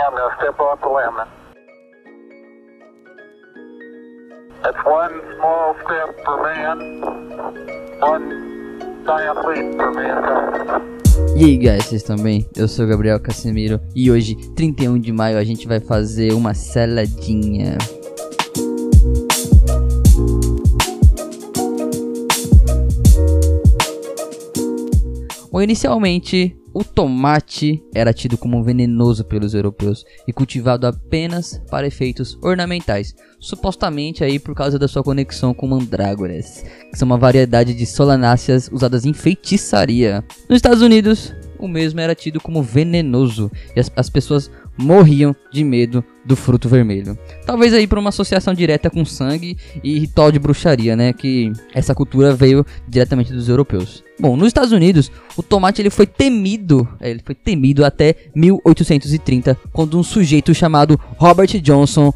I'm 0.00 0.10
going 0.10 0.28
to 0.28 0.36
step 0.38 0.58
off 0.58 0.80
the 0.80 0.88
limb. 0.88 1.16
That's 4.62 4.84
one 4.84 5.20
small 5.36 5.76
step 5.84 6.24
for 6.24 6.42
man, 6.42 7.00
one 8.00 9.04
giant 9.06 9.46
leap 9.46 9.76
for 9.76 9.92
mankind. 9.92 10.94
E 11.36 11.44
aí, 11.44 11.56
guys, 11.56 11.84
vocês 11.84 12.20
bem? 12.20 12.48
Eu 12.56 12.66
sou 12.66 12.86
o 12.86 12.88
Gabriel 12.88 13.20
Casemiro 13.20 13.80
e 13.94 14.10
hoje, 14.10 14.34
31 14.56 14.98
de 14.98 15.12
maio, 15.12 15.38
a 15.38 15.44
gente 15.44 15.68
vai 15.68 15.78
fazer 15.78 16.32
uma 16.32 16.54
saladinha. 16.54 17.78
Bom, 25.54 25.62
inicialmente, 25.62 26.56
o 26.74 26.82
tomate 26.82 27.80
era 27.94 28.12
tido 28.12 28.36
como 28.36 28.64
venenoso 28.64 29.24
pelos 29.24 29.54
europeus 29.54 30.04
e 30.26 30.32
cultivado 30.32 30.84
apenas 30.84 31.62
para 31.70 31.86
efeitos 31.86 32.36
ornamentais, 32.42 33.14
supostamente 33.38 34.24
aí 34.24 34.40
por 34.40 34.52
causa 34.52 34.80
da 34.80 34.88
sua 34.88 35.04
conexão 35.04 35.54
com 35.54 35.68
mandrágoras, 35.68 36.64
que 36.90 36.98
são 36.98 37.06
uma 37.06 37.16
variedade 37.16 37.72
de 37.72 37.86
solanáceas 37.86 38.68
usadas 38.72 39.04
em 39.04 39.12
feitiçaria. 39.12 40.24
Nos 40.48 40.56
Estados 40.56 40.82
Unidos, 40.82 41.32
o 41.56 41.68
mesmo 41.68 42.00
era 42.00 42.16
tido 42.16 42.40
como 42.40 42.60
venenoso 42.60 43.48
e 43.76 43.78
as, 43.78 43.92
as 43.94 44.10
pessoas 44.10 44.50
morriam 44.76 45.34
de 45.52 45.62
medo 45.64 46.04
do 46.24 46.34
fruto 46.34 46.68
vermelho. 46.68 47.18
Talvez 47.44 47.72
aí 47.74 47.86
por 47.86 47.98
uma 47.98 48.08
associação 48.08 48.54
direta 48.54 48.90
com 48.90 49.04
sangue 49.04 49.56
e 49.82 49.98
ritual 49.98 50.32
de 50.32 50.38
bruxaria, 50.38 50.96
né, 50.96 51.12
que 51.12 51.52
essa 51.74 51.94
cultura 51.94 52.34
veio 52.34 52.64
diretamente 52.88 53.32
dos 53.32 53.48
europeus. 53.48 54.02
Bom, 54.18 54.36
nos 54.36 54.48
Estados 54.48 54.72
Unidos, 54.72 55.10
o 55.36 55.42
tomate 55.42 55.82
ele 55.82 55.90
foi 55.90 56.06
temido, 56.06 56.88
é, 57.00 57.10
ele 57.10 57.20
foi 57.24 57.34
temido 57.34 57.84
até 57.84 58.14
1830, 58.34 59.58
quando 59.72 59.98
um 59.98 60.02
sujeito 60.02 60.54
chamado 60.54 60.98
Robert 61.16 61.60
Johnson, 61.60 62.12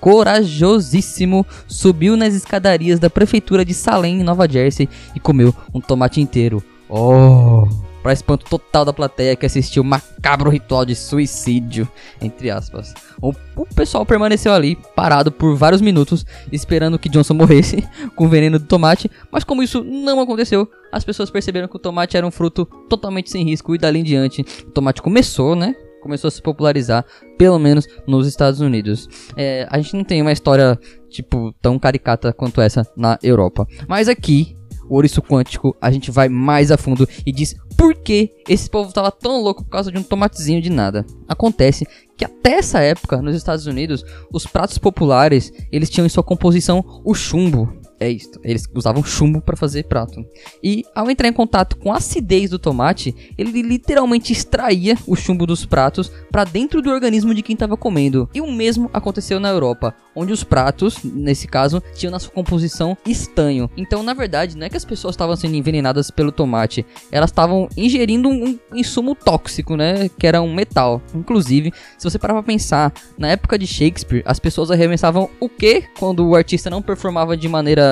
corajosíssimo, 0.00 1.46
subiu 1.68 2.16
nas 2.16 2.34
escadarias 2.34 2.98
da 2.98 3.10
prefeitura 3.10 3.64
de 3.64 3.74
Salem, 3.74 4.20
em 4.20 4.24
Nova 4.24 4.48
Jersey, 4.48 4.88
e 5.14 5.20
comeu 5.20 5.54
um 5.74 5.80
tomate 5.80 6.20
inteiro. 6.20 6.62
Oh! 6.88 7.68
Para 8.02 8.12
espanto 8.12 8.46
total 8.46 8.84
da 8.84 8.92
plateia 8.92 9.36
que 9.36 9.46
assistiu 9.46 9.82
o 9.82 9.86
macabro 9.86 10.50
ritual 10.50 10.84
de 10.84 10.94
suicídio, 10.94 11.88
entre 12.20 12.50
aspas. 12.50 12.94
O, 13.20 13.32
o, 13.56 13.66
pessoal 13.74 14.06
permaneceu 14.06 14.52
ali, 14.52 14.76
parado 14.94 15.30
por 15.30 15.54
vários 15.56 15.80
minutos, 15.80 16.24
esperando 16.50 16.98
que 16.98 17.08
Johnson 17.08 17.34
morresse 17.34 17.86
com 18.16 18.26
o 18.26 18.28
veneno 18.28 18.58
do 18.58 18.66
tomate, 18.66 19.10
mas 19.30 19.44
como 19.44 19.62
isso 19.62 19.84
não 19.84 20.20
aconteceu, 20.20 20.68
as 20.92 21.04
pessoas 21.04 21.30
perceberam 21.30 21.68
que 21.68 21.76
o 21.76 21.80
tomate 21.80 22.16
era 22.16 22.26
um 22.26 22.30
fruto 22.30 22.64
totalmente 22.88 23.30
sem 23.30 23.44
risco 23.44 23.74
e 23.74 23.78
dali 23.78 24.00
em 24.00 24.04
diante 24.04 24.44
o 24.66 24.70
tomate 24.70 25.02
começou, 25.02 25.54
né? 25.54 25.74
Começou 26.02 26.28
a 26.28 26.30
se 26.30 26.40
popularizar, 26.40 27.04
pelo 27.36 27.58
menos 27.58 27.86
nos 28.06 28.26
Estados 28.26 28.60
Unidos. 28.60 29.06
É, 29.36 29.66
a 29.70 29.78
gente 29.78 29.94
não 29.94 30.02
tem 30.02 30.22
uma 30.22 30.32
história, 30.32 30.78
tipo, 31.10 31.52
tão 31.60 31.78
caricata 31.78 32.32
quanto 32.32 32.60
essa 32.62 32.86
na 32.96 33.18
Europa. 33.22 33.66
Mas 33.86 34.08
aqui, 34.08 34.56
o 34.90 34.96
ouriço 34.96 35.22
quântico, 35.22 35.74
a 35.80 35.90
gente 35.90 36.10
vai 36.10 36.28
mais 36.28 36.72
a 36.72 36.76
fundo 36.76 37.08
e 37.24 37.32
diz 37.32 37.54
por 37.78 37.94
que 37.94 38.34
esse 38.48 38.68
povo 38.68 38.88
estava 38.88 39.12
tão 39.12 39.40
louco 39.40 39.62
por 39.62 39.70
causa 39.70 39.90
de 39.90 39.96
um 39.96 40.02
tomatezinho 40.02 40.60
de 40.60 40.68
nada. 40.68 41.06
Acontece 41.28 41.86
que 42.16 42.24
até 42.24 42.54
essa 42.54 42.80
época, 42.80 43.22
nos 43.22 43.36
Estados 43.36 43.66
Unidos, 43.66 44.04
os 44.32 44.46
pratos 44.46 44.76
populares, 44.76 45.52
eles 45.70 45.88
tinham 45.88 46.04
em 46.04 46.10
sua 46.10 46.24
composição 46.24 46.84
o 47.04 47.14
chumbo, 47.14 47.72
é 48.00 48.08
isso. 48.08 48.40
Eles 48.42 48.64
usavam 48.74 49.04
chumbo 49.04 49.42
para 49.42 49.56
fazer 49.56 49.84
prato. 49.84 50.24
E 50.62 50.84
ao 50.94 51.10
entrar 51.10 51.28
em 51.28 51.32
contato 51.32 51.76
com 51.76 51.92
a 51.92 51.98
acidez 51.98 52.48
do 52.48 52.58
tomate, 52.58 53.14
ele 53.36 53.60
literalmente 53.60 54.32
extraía 54.32 54.96
o 55.06 55.14
chumbo 55.14 55.46
dos 55.46 55.66
pratos 55.66 56.10
para 56.30 56.44
dentro 56.44 56.80
do 56.80 56.90
organismo 56.90 57.34
de 57.34 57.42
quem 57.42 57.52
estava 57.52 57.76
comendo. 57.76 58.28
E 58.34 58.40
o 58.40 58.50
mesmo 58.50 58.88
aconteceu 58.94 59.38
na 59.38 59.50
Europa, 59.50 59.94
onde 60.16 60.32
os 60.32 60.42
pratos, 60.42 61.04
nesse 61.04 61.46
caso, 61.46 61.82
tinham 61.94 62.10
na 62.10 62.18
sua 62.18 62.32
composição 62.32 62.96
estanho. 63.06 63.68
Então, 63.76 64.02
na 64.02 64.14
verdade, 64.14 64.56
não 64.56 64.66
é 64.66 64.70
que 64.70 64.76
as 64.78 64.84
pessoas 64.84 65.14
estavam 65.14 65.36
sendo 65.36 65.56
envenenadas 65.56 66.10
pelo 66.10 66.32
tomate, 66.32 66.86
elas 67.12 67.30
estavam 67.30 67.68
ingerindo 67.76 68.28
um 68.30 68.58
insumo 68.72 69.14
tóxico, 69.14 69.76
né, 69.76 70.08
que 70.08 70.26
era 70.26 70.40
um 70.40 70.54
metal. 70.54 71.02
Inclusive, 71.14 71.72
se 71.98 72.08
você 72.08 72.18
parar 72.18 72.34
para 72.34 72.42
pensar, 72.42 72.92
na 73.18 73.28
época 73.28 73.58
de 73.58 73.66
Shakespeare, 73.66 74.22
as 74.24 74.38
pessoas 74.38 74.70
arremessavam 74.70 75.28
o 75.38 75.48
que 75.48 75.82
quando 75.98 76.26
o 76.26 76.34
artista 76.34 76.70
não 76.70 76.80
performava 76.80 77.36
de 77.36 77.48
maneira 77.48 77.89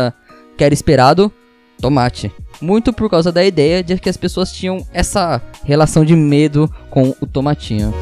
que 0.58 0.64
era 0.64 0.74
esperado, 0.74 1.32
tomate. 1.80 2.32
Muito 2.60 2.92
por 2.92 3.08
causa 3.08 3.30
da 3.30 3.44
ideia 3.44 3.82
de 3.82 3.96
que 3.98 4.08
as 4.08 4.16
pessoas 4.16 4.52
tinham 4.52 4.84
essa 4.92 5.41
relação 5.64 6.04
de 6.04 6.16
medo 6.16 6.69
com 6.91 7.14
o 7.20 7.26
tomatinho. 7.26 7.94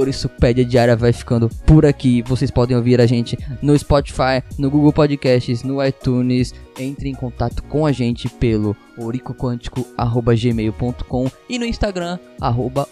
O 0.00 0.02
Orissupédia 0.02 0.64
Diária 0.64 0.96
vai 0.96 1.12
ficando 1.12 1.50
por 1.66 1.84
aqui. 1.84 2.22
Vocês 2.22 2.50
podem 2.50 2.74
ouvir 2.74 3.02
a 3.02 3.06
gente 3.06 3.36
no 3.60 3.78
Spotify, 3.78 4.42
no 4.58 4.70
Google 4.70 4.94
Podcasts, 4.94 5.62
no 5.62 5.84
iTunes. 5.84 6.54
Entre 6.78 7.10
em 7.10 7.14
contato 7.14 7.62
com 7.64 7.84
a 7.84 7.92
gente 7.92 8.26
pelo 8.26 8.74
oricoquântico.gmail.com 8.96 11.30
e 11.50 11.58
no 11.58 11.66
Instagram, 11.66 12.18
arroba. 12.40 12.88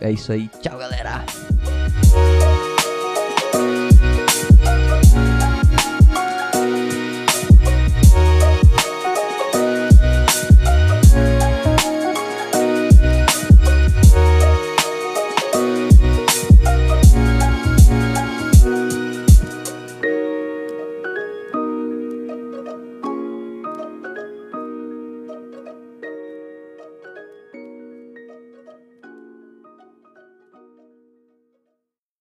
É 0.00 0.10
isso 0.10 0.32
aí. 0.32 0.48
Tchau, 0.62 0.78
galera! 0.78 1.22